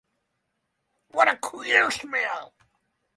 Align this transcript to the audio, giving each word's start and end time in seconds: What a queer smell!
What 1.09 1.27
a 1.27 1.37
queer 1.37 1.91
smell! 1.91 2.55